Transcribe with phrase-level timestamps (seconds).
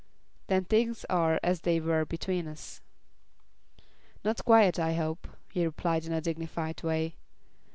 [0.47, 2.81] "Then things are as they were between us."
[4.23, 7.17] "Not quite, I hope," he replied in a dignified way.